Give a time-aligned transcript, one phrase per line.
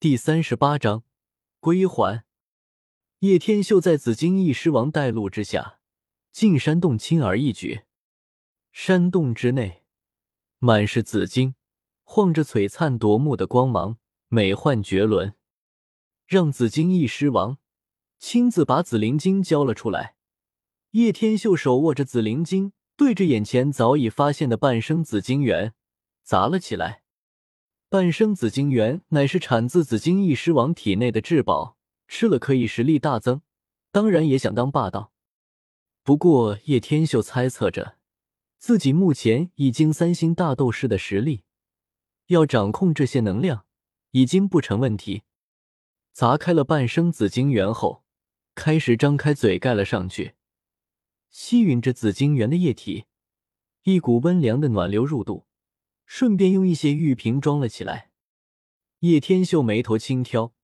[0.00, 1.02] 第三十八章
[1.58, 2.22] 归还。
[3.18, 5.80] 叶天秀在紫金翼狮王带路之下，
[6.30, 7.80] 进山洞轻而易举。
[8.70, 9.82] 山洞之内
[10.60, 11.56] 满是紫金，
[12.04, 13.98] 晃着璀璨夺目的光芒，
[14.28, 15.34] 美幻绝伦。
[16.28, 17.58] 让紫金翼狮王
[18.20, 20.14] 亲自把紫灵晶交了出来。
[20.92, 25.74] 叶天秀手握着紫灵晶，对着眼前早已发现的半生紫晶元
[26.22, 27.02] 砸了起来。
[27.90, 33.40] 半生紫晶元乃是产自紫金翼狮王体内的至宝，吃了可以实力大增，
[33.90, 35.10] 当然也想当霸道。
[36.02, 37.96] 不过叶天秀猜测着，
[38.58, 41.44] 自己目前已经三星大斗师的实力，
[42.26, 43.64] 要掌控这些能量
[44.10, 45.22] 已经不成问题。
[46.12, 48.04] 砸开了半生紫晶元后，
[48.54, 50.34] 开始张开嘴盖了上去，
[51.30, 53.06] 吸吮着紫晶元的液体，
[53.84, 55.47] 一股温凉的暖流入肚。
[56.10, 58.10] 顺便用一些玉瓶装了起来。
[59.00, 60.54] 叶天秀眉头轻挑，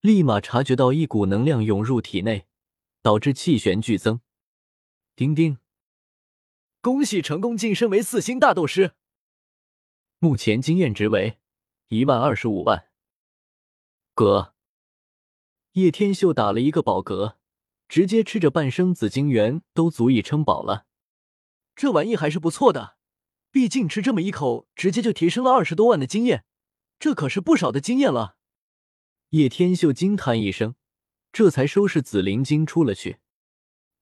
[0.00, 2.46] 立马察觉到一股能量涌入体内，
[3.02, 4.20] 导致气旋剧增。
[5.16, 5.58] 丁丁，
[6.80, 8.92] 恭喜成功晋升为四星大斗师，
[10.20, 11.38] 目前经验值为
[11.88, 12.88] 一万二十五万。
[14.14, 14.54] 哥。
[15.72, 17.36] 叶天秀打了一个饱嗝，
[17.88, 20.86] 直接吃着半生紫晶元都足以撑饱了。
[21.74, 22.97] 这玩意还是不错的。
[23.50, 26.44] 毕竟吃这么一口，直接就提升了二十多万的经验，
[26.98, 28.36] 这可是不少的经验了。
[29.30, 30.74] 叶天秀惊叹一声，
[31.32, 33.18] 这才收拾紫灵晶出了去。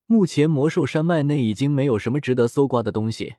[0.07, 3.37] 目前魔兽山脉内已经没有什么值得搜刮的东西，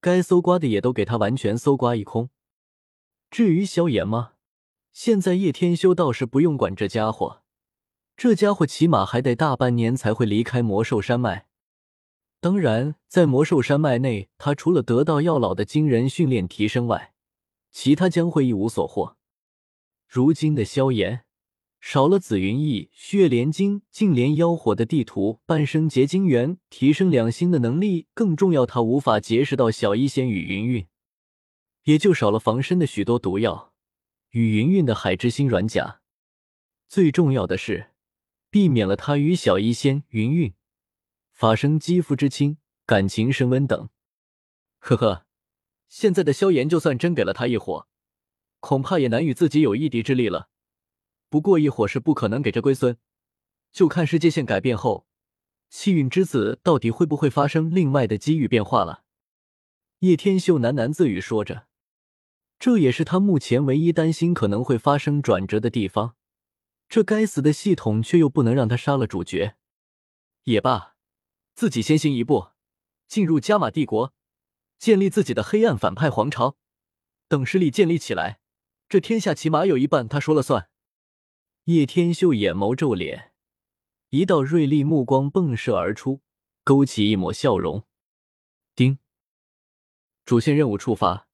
[0.00, 2.30] 该搜刮的也都给他完全搜刮一空。
[3.30, 4.32] 至于萧炎吗？
[4.92, 7.42] 现在叶天修倒是不用管这家伙，
[8.16, 11.46] 这家伙起码还得大半年才会离开魔兽山脉。
[12.48, 17.12] 当然，在魔兽山脉内，他除了得到药老的惊人训练提升外，
[17.70, 19.18] 其他将会一无所获。
[20.06, 21.26] 如今的萧炎，
[21.78, 30.86] 少了紫云翼、血莲晶、净莲妖火的地图、半生结晶元提升两星的能力，更重要，他无法结识到小医仙与云韵，
[31.84, 33.74] 也就少了防身的许多毒药
[34.30, 36.00] 与云韵的海之心软甲。
[36.88, 37.90] 最重要的是，
[38.48, 40.54] 避免了他与小医仙、云韵。
[41.38, 43.90] 发生肌肤之亲、感情升温等，
[44.80, 45.24] 呵呵，
[45.88, 47.86] 现在的萧炎就算真给了他一火，
[48.58, 50.48] 恐怕也难与自己有一敌之力了。
[51.28, 52.98] 不过一火是不可能给这龟孙，
[53.70, 55.06] 就看世界线改变后，
[55.70, 59.04] 气运之子到底会不会发生另外的机遇变化了。
[60.00, 61.68] 叶天秀喃喃自语说着，
[62.58, 66.16] 这也是他目前唯一担心可能会发生转折的地方。
[66.88, 69.54] 这该死的系统却又不能让他杀了主角，
[70.42, 70.97] 也罢。
[71.58, 72.50] 自己先行一步，
[73.08, 74.14] 进入加玛帝国，
[74.78, 76.56] 建立自己的黑暗反派皇朝。
[77.26, 78.38] 等势力建立起来，
[78.88, 80.70] 这天下起码有一半他说了算。
[81.64, 83.32] 叶天秀眼眸皱脸，
[84.10, 86.20] 一道锐利目光迸射而出，
[86.62, 87.82] 勾起一抹笑容。
[88.76, 89.00] 丁，
[90.24, 91.26] 主线任务触发。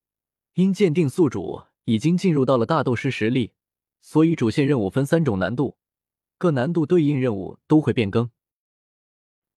[0.54, 3.52] 因鉴定宿主已经进入到了大斗师实力，
[4.00, 5.76] 所以主线任务分三种难度，
[6.38, 8.30] 各难度对应任务都会变更。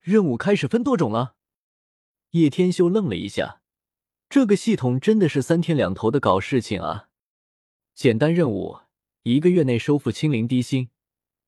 [0.07, 1.35] 任务开始分多种了，
[2.29, 3.61] 叶天修愣了一下，
[4.29, 7.09] 这个系统真的是三天两头的搞事情啊！
[7.93, 8.79] 简单任务，
[9.23, 10.91] 一个月内收复青灵滴心，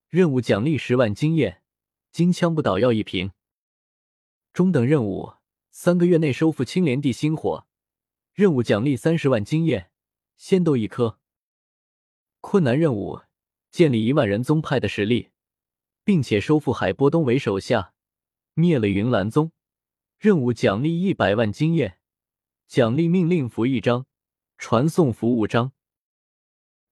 [0.10, 1.64] 任务奖励十万经验，
[2.12, 3.32] 金枪不倒药一瓶。
[4.52, 5.36] 中等任务，
[5.72, 7.66] 三个月内收复青莲地心火，
[8.34, 9.90] 任务奖励三十万经验，
[10.36, 11.18] 仙豆一颗。
[12.42, 13.22] 困难任务，
[13.72, 15.30] 建立一万人宗派的实力，
[16.04, 17.94] 并且收复海波东为手下。
[18.54, 19.52] 灭了云岚宗，
[20.18, 22.00] 任务奖励一百万经验，
[22.68, 24.06] 奖励命令符一张，
[24.58, 25.74] 传送符五张。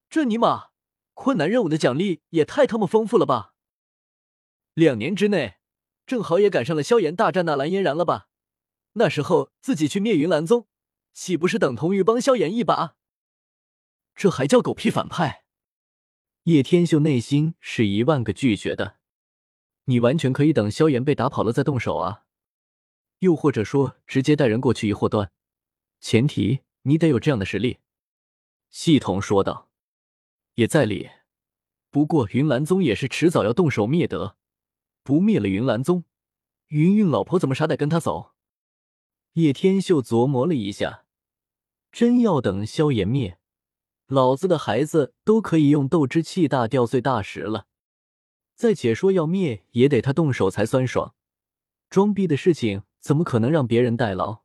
[0.09, 0.69] 这尼玛，
[1.13, 3.53] 困难任务的奖励也太他妈丰富了吧！
[4.73, 5.57] 两年之内，
[6.05, 8.29] 正好也赶上了萧炎大战那蓝嫣然了吧？
[8.93, 10.67] 那时候自己去灭云岚宗，
[11.13, 12.95] 岂不是等同于帮萧炎一把？
[14.15, 15.43] 这还叫狗屁反派！
[16.43, 18.96] 叶天秀内心是一万个拒绝的。
[19.89, 22.23] 你完全可以等萧炎被打跑了再动手啊，
[23.19, 25.31] 又或者说直接带人过去一祸端，
[26.01, 27.79] 前提你得有这样的实力。”
[28.69, 29.69] 系统说道。
[30.55, 31.09] “也在理，
[31.89, 34.35] 不过云岚宗也是迟早要动手灭的，
[35.03, 36.03] 不灭了云岚宗，
[36.67, 38.33] 云云老婆怎么傻得跟他走？”
[39.33, 41.05] 叶天秀琢磨了一下，
[41.91, 43.39] 真要等萧炎灭，
[44.07, 47.67] 老子的孩子都可以用斗之气大吊碎大石了。
[48.57, 51.13] 再且说要灭也得他动手才酸爽，
[51.91, 54.41] 装逼的事情怎么可能让别人代劳？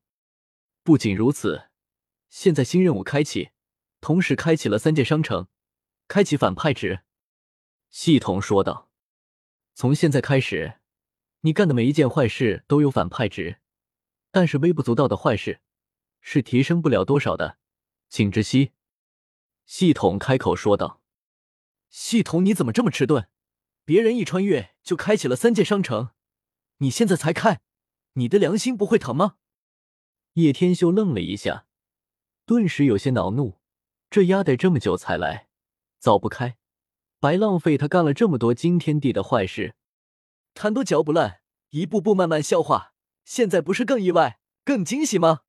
[0.82, 1.70] 不仅如此，
[2.28, 3.52] 现在新任务开启，
[4.02, 5.48] 同时开启了三界商城，
[6.08, 7.04] 开启反派值。
[7.88, 8.90] 系统说道
[9.74, 10.74] ：“从现在开始，
[11.40, 13.60] 你干的每一件坏事都有反派值，
[14.30, 15.62] 但是微不足道的坏事
[16.20, 17.56] 是提升不了多少的，
[18.10, 18.72] 请知悉。”
[19.64, 21.00] 系统开口说道
[21.88, 23.30] ：“系统，你怎么这么迟钝？
[23.84, 26.10] 别人一穿越就开启了三界商城，
[26.78, 27.60] 你现在才开，
[28.14, 29.36] 你的良心不会疼吗？”
[30.34, 31.66] 叶天秀愣了一下，
[32.46, 33.60] 顿时有些恼怒：
[34.08, 35.48] 这丫得这么久才来，
[35.98, 36.56] 早不开。
[37.20, 39.76] 白浪费他干了这么多惊天地的坏事，
[40.54, 42.94] 贪多嚼不烂，一步步慢慢消化。
[43.24, 45.42] 现在不是更意外、更惊喜吗？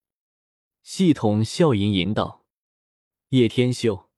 [0.83, 2.45] 系统笑吟吟道
[3.29, 4.11] ：“叶天秀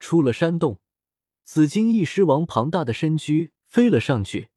[0.00, 0.80] 出了山洞，
[1.44, 4.48] 紫金翼狮王庞大的身躯飞了上去，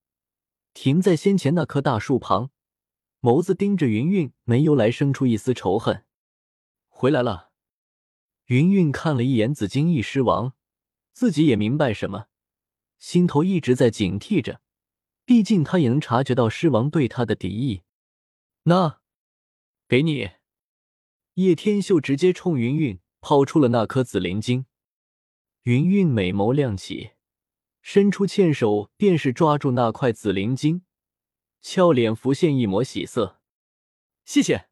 [0.73, 2.49] 停在先前那棵大树旁，
[3.21, 6.05] 眸子盯着云云，没由来生出一丝仇恨。
[6.87, 7.51] 回来了。”
[8.47, 10.53] 云云看了一眼紫金翼狮王。
[11.11, 12.27] 自己也明白什么，
[12.99, 14.61] 心头一直在警惕着，
[15.25, 17.81] 毕竟他也能察觉到狮王对他的敌意。
[18.65, 19.01] 那，
[19.87, 20.29] 给你。
[21.33, 24.67] 叶天秀直接冲云云抛出了那颗紫灵晶，
[25.67, 27.11] 云云美眸亮起，
[27.81, 30.83] 伸出纤手便是抓住那块紫灵晶，
[31.59, 33.41] 俏脸浮现一抹喜色。
[34.23, 34.69] 谢谢，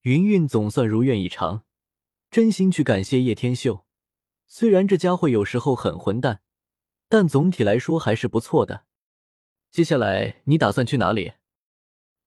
[0.00, 1.66] 云云总算如愿以偿，
[2.30, 3.84] 真心去感谢叶天秀。
[4.46, 6.40] 虽然这家伙有时候很混蛋，
[7.10, 8.86] 但总体来说还是不错的。
[9.70, 11.34] 接下来你打算去哪里？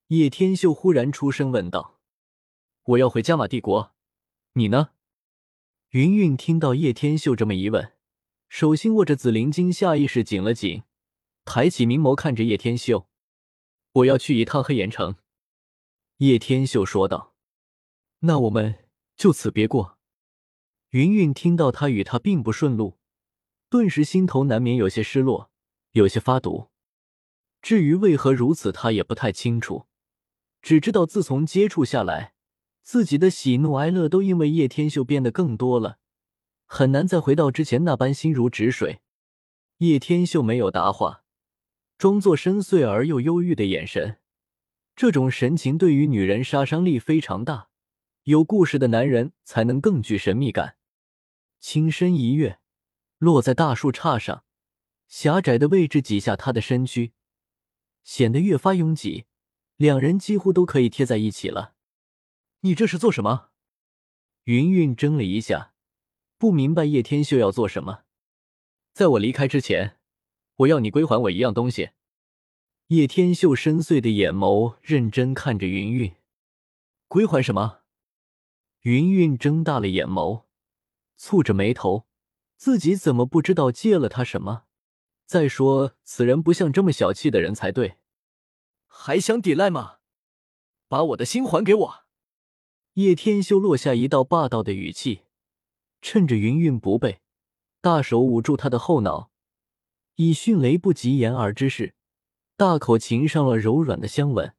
[0.10, 2.00] 叶天秀忽然出声问道。
[2.84, 3.96] 我要回加玛帝国，
[4.54, 4.92] 你呢？
[5.92, 7.92] 云云听到叶天秀这么一问，
[8.48, 10.84] 手心握着紫灵晶，下意识紧了紧，
[11.44, 13.10] 抬起明眸看着叶天秀。
[13.92, 15.18] 我要去一趟黑岩城。
[16.20, 17.36] 叶天秀说道。
[18.20, 18.86] 那我们
[19.18, 19.98] 就此别过。
[20.92, 22.98] 云云听到他与他并不顺路，
[23.70, 25.52] 顿时心头难免有些失落，
[25.92, 26.70] 有些发堵。
[27.62, 29.88] 至于为何如此，他也不太清楚，
[30.62, 32.34] 只知道自从接触下来，
[32.82, 36.00] 自己的喜怒哀乐都因为叶天秀变得更多了，
[36.66, 39.02] 很难再回到之前那般心如止水。
[39.78, 41.24] 叶天秀没有答话，
[41.98, 44.20] 装作深邃而又忧郁的眼神，
[44.96, 47.70] 这种神情对于女人杀伤力非常大，
[48.24, 50.76] 有故事的男人才能更具神秘感。
[51.60, 52.60] 轻身一跃，
[53.18, 54.44] 落在大树杈上，
[55.08, 57.14] 狭窄的位置挤下他的身躯，
[58.04, 59.26] 显得越发拥挤，
[59.78, 61.76] 两人几乎都可以贴在一起了。
[62.64, 63.50] 你这是做什么？
[64.44, 65.74] 云云怔了一下，
[66.38, 68.04] 不明白叶天秀要做什么。
[68.94, 69.98] 在我离开之前，
[70.58, 71.90] 我要你归还我一样东西。
[72.88, 76.16] 叶天秀深邃的眼眸认真看着云云，
[77.08, 77.80] 归还什么？
[78.82, 80.44] 云云睁大了眼眸。
[81.18, 82.06] 蹙着眉头，
[82.58, 84.66] 自己怎么不知道借了他什么？
[85.26, 87.98] 再说，此人不像这么小气的人才对，
[88.86, 89.98] 还想抵赖吗？
[90.88, 92.06] 把我的心还给我！
[92.96, 95.22] 叶天修落下一道霸道的语气，
[96.02, 97.22] 趁着云韵不备，
[97.80, 99.32] 大手捂住她的后脑，
[100.18, 101.96] 以迅雷不及掩耳之势，
[102.58, 104.54] 大口擒上了柔软的香吻。